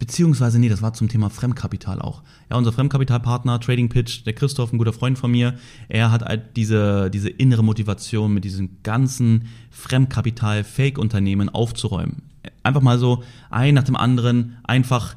[0.00, 2.22] beziehungsweise, nee, das war zum Thema Fremdkapital auch.
[2.50, 5.54] Ja, unser Fremdkapitalpartner, Trading Pitch, der Christoph, ein guter Freund von mir,
[5.88, 12.22] er hat halt diese, diese innere Motivation, mit diesem ganzen Fremdkapital-Fake-Unternehmen aufzuräumen.
[12.64, 15.14] Einfach mal so ein nach dem anderen einfach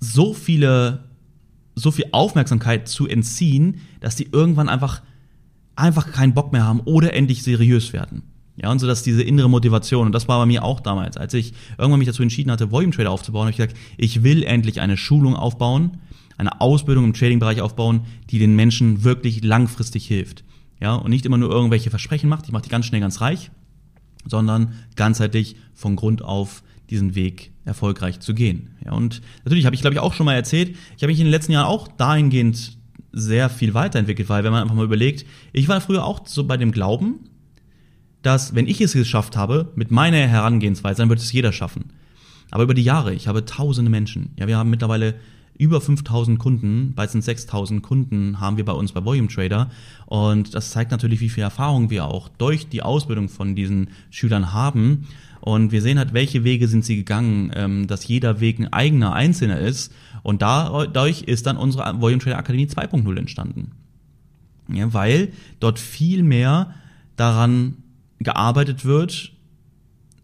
[0.00, 1.04] so viele,
[1.74, 5.02] so viel Aufmerksamkeit zu entziehen, dass die irgendwann einfach,
[5.74, 8.22] einfach keinen Bock mehr haben oder endlich seriös werden.
[8.56, 11.34] Ja, und so dass diese innere Motivation, und das war bei mir auch damals, als
[11.34, 14.80] ich irgendwann mich dazu entschieden hatte, Volume Trader aufzubauen, habe ich gesagt, ich will endlich
[14.80, 15.98] eine Schulung aufbauen,
[16.38, 20.42] eine Ausbildung im Trading-Bereich aufbauen, die den Menschen wirklich langfristig hilft.
[20.80, 23.50] Ja, und nicht immer nur irgendwelche Versprechen macht, ich mache die ganz schnell ganz reich,
[24.26, 28.70] sondern ganzheitlich von Grund auf diesen Weg erfolgreich zu gehen.
[28.84, 31.26] Ja, und natürlich habe ich, glaube ich, auch schon mal erzählt, ich habe mich in
[31.26, 32.78] den letzten Jahren auch dahingehend
[33.12, 36.56] sehr viel weiterentwickelt, weil wenn man einfach mal überlegt, ich war früher auch so bei
[36.56, 37.30] dem Glauben,
[38.22, 41.92] dass wenn ich es geschafft habe, mit meiner Herangehensweise, dann wird es jeder schaffen.
[42.50, 44.30] Aber über die Jahre, ich habe tausende Menschen.
[44.38, 45.14] Ja, wir haben mittlerweile
[45.58, 49.70] über 5000 Kunden, bald sind 6000 Kunden haben wir bei uns bei Volume Trader.
[50.06, 54.52] Und das zeigt natürlich, wie viel Erfahrung wir auch durch die Ausbildung von diesen Schülern
[54.52, 55.06] haben.
[55.46, 59.12] Und wir sehen halt, welche Wege sind sie gegangen, ähm, dass jeder Weg ein eigener,
[59.12, 59.94] einzelner ist.
[60.24, 63.70] Und dadurch ist dann unsere Volume Trader Akademie 2.0 entstanden.
[64.68, 65.28] Ja, weil
[65.60, 66.74] dort viel mehr
[67.14, 67.76] daran
[68.18, 69.34] gearbeitet wird,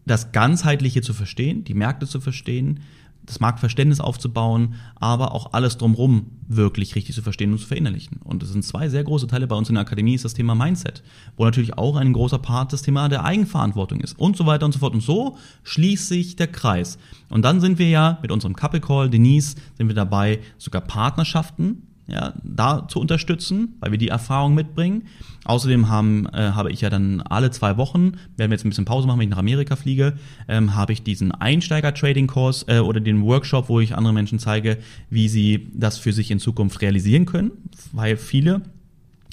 [0.05, 2.81] das Ganzheitliche zu verstehen, die Märkte zu verstehen,
[3.25, 8.17] das Marktverständnis aufzubauen, aber auch alles drumherum wirklich richtig zu verstehen und zu verinnerlichen.
[8.23, 10.55] Und es sind zwei sehr große Teile bei uns in der Akademie, ist das Thema
[10.55, 11.03] Mindset,
[11.37, 14.73] wo natürlich auch ein großer Part das Thema der Eigenverantwortung ist und so weiter und
[14.73, 14.93] so fort.
[14.93, 16.97] Und so schließt sich der Kreis.
[17.29, 21.87] Und dann sind wir ja mit unserem Couple Call, Denise, sind wir dabei, sogar Partnerschaften
[22.07, 25.03] ja, da zu unterstützen, weil wir die Erfahrung mitbringen.
[25.45, 28.85] Außerdem haben, äh, habe ich ja dann alle zwei Wochen, werden wir jetzt ein bisschen
[28.85, 30.13] Pause machen, wenn ich nach Amerika fliege,
[30.47, 34.77] ähm, habe ich diesen Einsteiger-Trading-Kurs äh, oder den Workshop, wo ich andere Menschen zeige,
[35.09, 37.51] wie sie das für sich in Zukunft realisieren können,
[37.91, 38.61] weil viele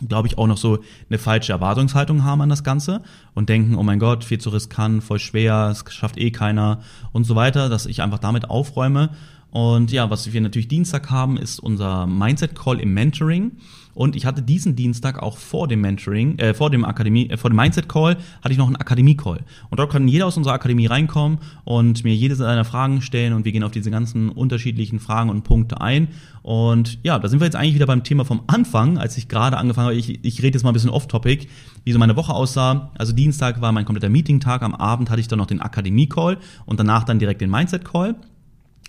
[0.09, 0.79] glaube ich, auch noch so
[1.11, 3.03] eine falsche Erwartungshaltung haben an das Ganze
[3.35, 6.81] und denken, oh mein Gott, viel zu riskant, voll schwer, es schafft eh keiner
[7.13, 9.11] und so weiter, dass ich einfach damit aufräume
[9.51, 13.53] und ja, was wir natürlich Dienstag haben, ist unser Mindset Call im Mentoring.
[13.93, 17.51] Und ich hatte diesen Dienstag auch vor dem Mentoring, äh, vor dem Akademie, äh, vor
[17.51, 19.41] dem Mindset Call hatte ich noch einen Akademie Call.
[19.69, 23.45] Und dort kann jeder aus unserer Akademie reinkommen und mir jede seiner Fragen stellen und
[23.45, 26.09] wir gehen auf diese ganzen unterschiedlichen Fragen und Punkte ein.
[26.43, 29.59] Und ja, da sind wir jetzt eigentlich wieder beim Thema vom Anfang, als ich gerade
[29.59, 29.97] angefangen habe.
[29.97, 31.49] Ich, ich rede jetzt mal ein bisschen off-topic,
[31.85, 32.93] wie so meine Woche aussah.
[32.97, 34.63] Also Dienstag war mein kompletter Meeting-Tag.
[34.63, 37.85] Am Abend hatte ich dann noch den Akademie Call und danach dann direkt den Mindset
[37.85, 38.15] Call.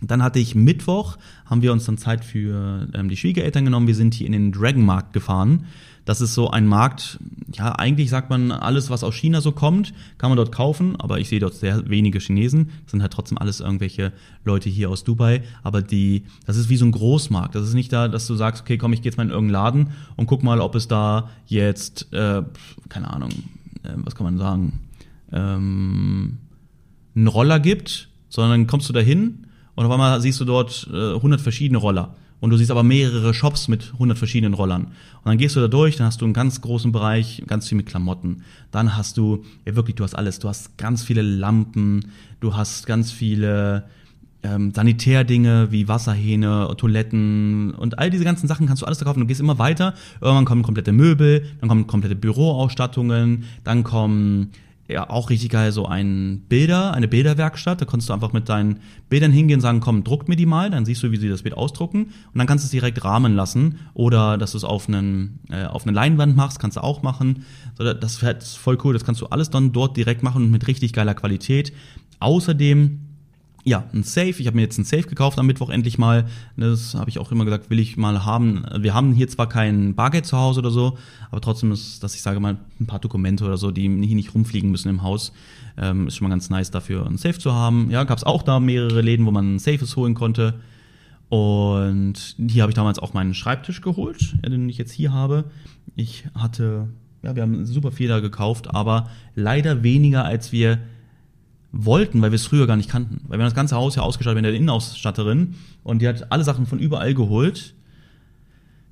[0.01, 3.87] Dann hatte ich Mittwoch, haben wir uns dann Zeit für ähm, die Schwiegereltern genommen.
[3.87, 5.65] Wir sind hier in den Dragon Markt gefahren.
[6.05, 7.19] Das ist so ein Markt,
[7.53, 11.19] ja, eigentlich sagt man, alles, was aus China so kommt, kann man dort kaufen, aber
[11.19, 12.71] ich sehe dort sehr wenige Chinesen.
[12.83, 14.11] Das sind halt trotzdem alles irgendwelche
[14.43, 15.43] Leute hier aus Dubai.
[15.61, 17.53] Aber die, das ist wie so ein Großmarkt.
[17.53, 19.53] Das ist nicht da, dass du sagst, okay, komm, ich gehe jetzt mal in irgendeinen
[19.53, 22.41] Laden und guck mal, ob es da jetzt, äh,
[22.89, 23.29] keine Ahnung,
[23.83, 24.79] äh, was kann man sagen,
[25.31, 26.39] ähm,
[27.15, 31.41] einen Roller gibt, sondern kommst du dahin und auf einmal siehst du dort äh, 100
[31.41, 32.15] verschiedene Roller.
[32.39, 34.85] Und du siehst aber mehrere Shops mit 100 verschiedenen Rollern.
[34.85, 37.75] Und dann gehst du da durch, dann hast du einen ganz großen Bereich, ganz viel
[37.75, 38.43] mit Klamotten.
[38.71, 40.39] Dann hast du, ja wirklich, du hast alles.
[40.39, 43.83] Du hast ganz viele Lampen, du hast ganz viele
[44.41, 49.19] ähm, Sanitärdinge wie Wasserhähne, Toiletten und all diese ganzen Sachen kannst du alles da kaufen.
[49.19, 49.93] Du gehst immer weiter.
[50.19, 54.49] Irgendwann kommen komplette Möbel, dann kommen komplette Büroausstattungen, dann kommen
[54.91, 57.81] ja auch richtig geil, so ein Bilder, eine Bilderwerkstatt.
[57.81, 60.85] Da kannst du einfach mit deinen Bildern hingehen, sagen, komm, druck mir die mal, dann
[60.85, 63.79] siehst du, wie sie das Bild ausdrucken und dann kannst du es direkt rahmen lassen
[63.93, 67.45] oder dass du es auf einen äh, auf eine Leinwand machst, kannst du auch machen.
[67.77, 68.93] So, das ist halt voll cool.
[68.93, 71.73] Das kannst du alles dann dort direkt machen mit richtig geiler Qualität.
[72.19, 73.10] Außerdem
[73.63, 74.29] ja, ein Safe.
[74.29, 76.25] Ich habe mir jetzt ein Safe gekauft am Mittwoch endlich mal.
[76.57, 78.65] Das habe ich auch immer gesagt, will ich mal haben.
[78.79, 80.97] Wir haben hier zwar kein Bargeld zu Hause oder so,
[81.29, 84.33] aber trotzdem ist, dass ich sage mal, ein paar Dokumente oder so, die hier nicht
[84.33, 85.31] rumfliegen müssen im Haus,
[85.77, 87.89] ähm, ist schon mal ganz nice dafür, ein Safe zu haben.
[87.91, 90.55] Ja, gab es auch da mehrere Läden, wo man Safes holen konnte.
[91.29, 95.45] Und hier habe ich damals auch meinen Schreibtisch geholt, den ich jetzt hier habe.
[95.95, 96.89] Ich hatte,
[97.23, 100.79] ja, wir haben super viel da gekauft, aber leider weniger, als wir
[101.71, 103.21] wollten, weil wir es früher gar nicht kannten.
[103.27, 106.43] Weil wir haben das ganze Haus ja ausgestattet mit der Innenausstatterin und die hat alle
[106.43, 107.75] Sachen von überall geholt.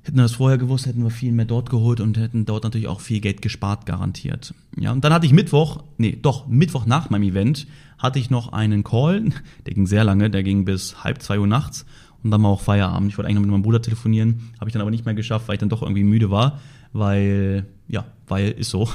[0.02, 2.88] Hätten wir das vorher gewusst, hätten wir viel mehr dort geholt und hätten dort natürlich
[2.88, 4.54] auch viel Geld gespart, garantiert.
[4.78, 7.66] Ja, und dann hatte ich Mittwoch, nee, doch, Mittwoch nach meinem Event
[7.98, 9.24] hatte ich noch einen Call,
[9.66, 11.84] der ging sehr lange, der ging bis halb zwei Uhr nachts
[12.22, 13.10] und dann war auch Feierabend.
[13.10, 15.48] Ich wollte eigentlich noch mit meinem Bruder telefonieren, habe ich dann aber nicht mehr geschafft,
[15.48, 16.60] weil ich dann doch irgendwie müde war,
[16.94, 18.88] weil, ja, weil ist so.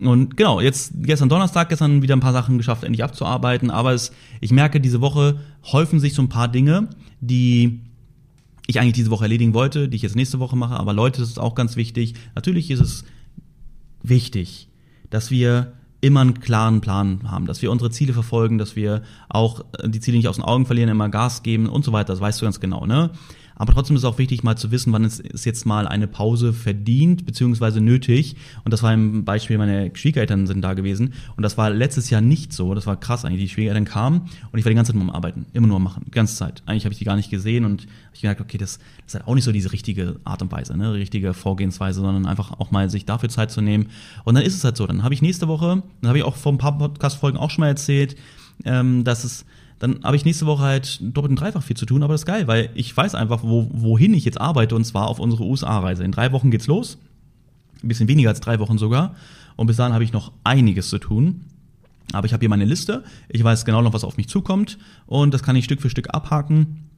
[0.00, 3.70] Und genau, jetzt gestern Donnerstag, gestern wieder ein paar Sachen geschafft, endlich abzuarbeiten.
[3.70, 6.88] Aber es, ich merke, diese Woche häufen sich so ein paar Dinge,
[7.20, 7.80] die
[8.66, 10.74] ich eigentlich diese Woche erledigen wollte, die ich jetzt nächste Woche mache.
[10.74, 12.14] Aber Leute, das ist auch ganz wichtig.
[12.34, 13.04] Natürlich ist es
[14.02, 14.68] wichtig,
[15.10, 19.64] dass wir immer einen klaren Plan haben, dass wir unsere Ziele verfolgen, dass wir auch
[19.84, 22.12] die Ziele nicht aus den Augen verlieren, immer Gas geben und so weiter.
[22.12, 23.10] Das weißt du ganz genau, ne?
[23.60, 26.06] Aber trotzdem ist es auch wichtig, mal zu wissen, wann es ist jetzt mal eine
[26.06, 27.80] Pause verdient bzw.
[27.80, 28.36] nötig.
[28.64, 31.12] Und das war im Beispiel, meine Schwiegereltern sind da gewesen.
[31.36, 32.72] Und das war letztes Jahr nicht so.
[32.72, 33.42] Das war krass eigentlich.
[33.42, 35.44] Die Schwiegereltern kamen und ich war die ganze Zeit nur am Arbeiten.
[35.52, 36.04] Immer nur am Machen.
[36.06, 36.62] Die ganze Zeit.
[36.64, 39.28] Eigentlich habe ich die gar nicht gesehen und ich gemerkt, okay, das, das ist halt
[39.28, 40.94] auch nicht so diese richtige Art und Weise, ne?
[40.94, 43.88] richtige Vorgehensweise, sondern einfach auch mal sich dafür Zeit zu nehmen.
[44.24, 44.86] Und dann ist es halt so.
[44.86, 47.60] Dann habe ich nächste Woche, dann habe ich auch vor ein paar Podcast-Folgen auch schon
[47.60, 48.16] mal erzählt,
[48.64, 49.44] ähm, dass es
[49.80, 52.26] dann habe ich nächste Woche halt doppelt und dreifach viel zu tun, aber das ist
[52.26, 56.04] geil, weil ich weiß einfach, wo, wohin ich jetzt arbeite und zwar auf unsere USA-Reise.
[56.04, 56.98] In drei Wochen geht's los,
[57.82, 59.16] ein bisschen weniger als drei Wochen sogar
[59.56, 61.46] und bis dahin habe ich noch einiges zu tun.
[62.12, 65.32] Aber ich habe hier meine Liste, ich weiß genau noch, was auf mich zukommt und
[65.32, 66.88] das kann ich Stück für Stück abhaken.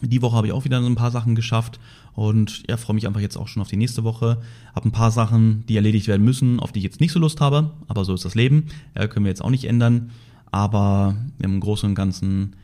[0.00, 1.80] Die Woche habe ich auch wieder ein paar Sachen geschafft
[2.14, 4.38] und ja, freue mich einfach jetzt auch schon auf die nächste Woche.
[4.76, 7.40] Habe ein paar Sachen, die erledigt werden müssen, auf die ich jetzt nicht so Lust
[7.40, 8.66] habe, aber so ist das Leben.
[8.96, 10.12] Ja, können wir jetzt auch nicht ändern
[10.50, 12.56] aber im Großen und Ganzen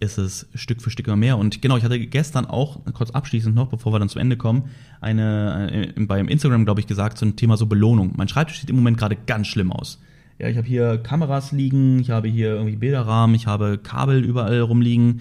[0.00, 1.38] ist es Stück für Stück immer mehr.
[1.38, 4.64] Und genau, ich hatte gestern auch, kurz abschließend noch, bevor wir dann zum Ende kommen,
[5.00, 8.12] eine, äh, beim Instagram, glaube ich, gesagt, zum Thema so Belohnung.
[8.16, 10.00] Mein Schreibtisch sieht im Moment gerade ganz schlimm aus.
[10.38, 14.60] Ja, ich habe hier Kameras liegen, ich habe hier irgendwie Bilderrahmen, ich habe Kabel überall
[14.60, 15.20] rumliegen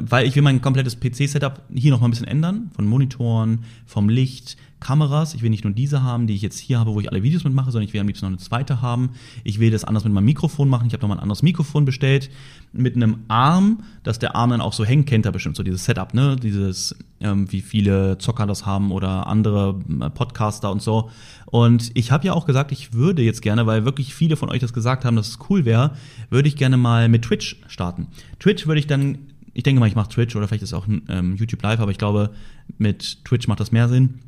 [0.00, 4.08] weil ich will mein komplettes PC-Setup hier noch mal ein bisschen ändern, von Monitoren, vom
[4.08, 5.34] Licht, Kameras.
[5.34, 7.44] Ich will nicht nur diese haben, die ich jetzt hier habe, wo ich alle Videos
[7.44, 9.10] mitmache, sondern ich will am liebsten noch eine zweite haben.
[9.44, 10.86] Ich will das anders mit meinem Mikrofon machen.
[10.86, 12.30] Ich habe noch mal ein anderes Mikrofon bestellt
[12.72, 15.84] mit einem Arm, dass der Arm dann auch so hängt, kennt er bestimmt so dieses
[15.84, 16.36] Setup, ne?
[16.36, 21.10] Dieses, ähm, wie viele Zocker das haben oder andere äh, Podcaster und so.
[21.46, 24.60] Und ich habe ja auch gesagt, ich würde jetzt gerne, weil wirklich viele von euch
[24.60, 25.92] das gesagt haben, dass es cool wäre,
[26.30, 28.08] würde ich gerne mal mit Twitch starten.
[28.38, 29.18] Twitch würde ich dann
[29.54, 31.90] ich denke mal, ich mache Twitch oder vielleicht ist es auch ähm, YouTube Live, aber
[31.90, 32.30] ich glaube,
[32.78, 34.20] mit Twitch macht das mehr Sinn.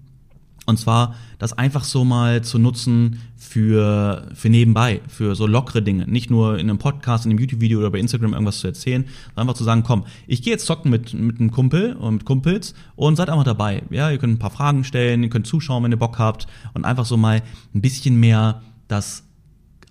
[0.67, 6.07] Und zwar das einfach so mal zu nutzen für, für nebenbei, für so lockere Dinge.
[6.07, 9.49] Nicht nur in einem Podcast, in einem YouTube-Video oder bei Instagram irgendwas zu erzählen, sondern
[9.49, 12.75] einfach zu sagen, komm, ich gehe jetzt zocken mit, mit einem Kumpel und mit Kumpels
[12.95, 13.83] und seid einfach dabei.
[13.91, 16.85] Ja, ihr könnt ein paar Fragen stellen, ihr könnt zuschauen, wenn ihr Bock habt und
[16.85, 17.43] einfach so mal
[17.75, 19.25] ein bisschen mehr das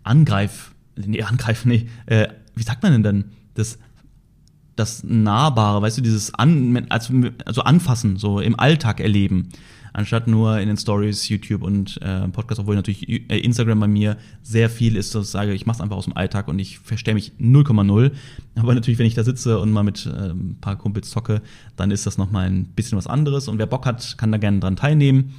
[0.03, 3.25] Angreif, nee, Angreifen, nee, äh, wie sagt man denn dann?
[3.55, 3.79] Das
[4.79, 7.13] das Nahbare, weißt du, dieses An, also,
[7.45, 9.49] also Anfassen, so im Alltag erleben,
[9.99, 14.17] anstatt nur in den Stories, YouTube und äh, Podcast, obwohl natürlich äh, Instagram bei mir
[14.41, 16.79] sehr viel ist, dass ich sage, ich mache es einfach aus dem Alltag und ich
[16.79, 18.11] verstehe mich 0,0.
[18.55, 21.41] Aber natürlich, wenn ich da sitze und mal mit äh, ein paar Kumpels zocke,
[21.75, 24.59] dann ist das nochmal ein bisschen was anderes und wer Bock hat, kann da gerne
[24.59, 25.33] dran teilnehmen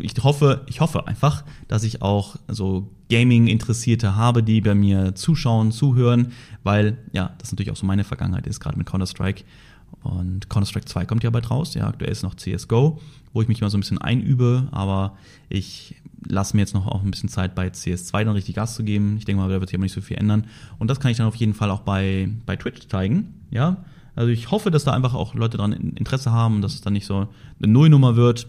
[0.00, 5.70] ich hoffe, ich hoffe einfach, dass ich auch so Gaming-Interessierte habe, die bei mir zuschauen,
[5.70, 6.32] zuhören,
[6.62, 9.44] weil ja, das natürlich auch so meine Vergangenheit ist, gerade mit Counter-Strike.
[10.02, 13.00] Und Counter-Strike 2 kommt ja bald raus, ja, aktuell ist noch CSGO,
[13.36, 15.14] wo ich mich mal so ein bisschen einübe, aber
[15.50, 15.96] ich
[16.26, 19.16] lasse mir jetzt noch auch ein bisschen Zeit bei CS2 dann richtig Gas zu geben.
[19.18, 20.46] Ich denke mal, da wird sich aber nicht so viel ändern.
[20.78, 23.84] Und das kann ich dann auf jeden Fall auch bei, bei Twitch zeigen, ja.
[24.14, 26.94] Also ich hoffe, dass da einfach auch Leute dran Interesse haben und dass es dann
[26.94, 28.46] nicht so eine Nullnummer wird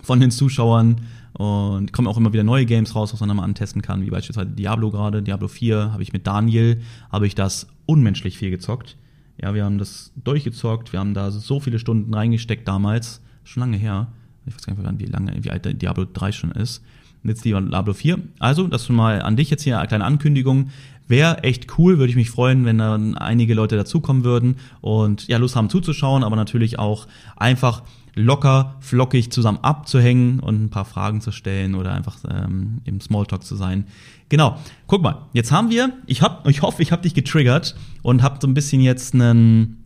[0.00, 1.00] von den Zuschauern.
[1.32, 4.10] Und kommen auch immer wieder neue Games raus, was man dann mal antesten kann, wie
[4.10, 5.20] beispielsweise Diablo gerade.
[5.20, 8.96] Diablo 4 habe ich mit Daniel, habe ich das unmenschlich viel gezockt.
[9.42, 13.76] Ja, wir haben das durchgezockt, wir haben da so viele Stunden reingesteckt damals, schon lange
[13.76, 14.08] her.
[14.46, 16.82] Ich weiß gar nicht, wie lange, wie alt Diablo 3 schon ist.
[17.22, 18.18] Und jetzt Diablo 4.
[18.38, 20.70] Also, das schon mal an dich jetzt hier eine kleine Ankündigung.
[21.06, 25.36] Wäre echt cool, würde ich mich freuen, wenn dann einige Leute dazukommen würden und ja,
[25.36, 27.82] Lust haben zuzuschauen, aber natürlich auch einfach
[28.14, 33.42] locker, flockig zusammen abzuhängen und ein paar Fragen zu stellen oder einfach ähm, im Smalltalk
[33.42, 33.86] zu sein.
[34.28, 34.58] Genau.
[34.86, 38.38] Guck mal, jetzt haben wir, ich, hab, ich hoffe, ich habe dich getriggert und habe
[38.40, 39.83] so ein bisschen jetzt einen,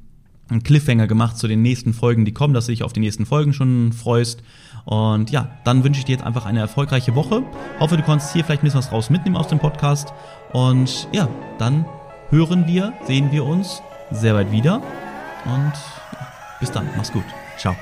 [0.48, 3.26] einen Cliffhanger gemacht zu den nächsten Folgen, die kommen, dass du dich auf die nächsten
[3.26, 4.42] Folgen schon freust.
[4.84, 7.42] Und ja, dann wünsche ich dir jetzt einfach eine erfolgreiche Woche.
[7.78, 10.12] Hoffe, du konntest hier vielleicht ein bisschen was raus mitnehmen aus dem Podcast.
[10.52, 11.84] Und ja, dann
[12.30, 14.82] hören wir, sehen wir uns sehr bald wieder.
[15.44, 15.72] Und
[16.60, 17.24] bis dann, mach's gut.
[17.58, 17.76] Ciao.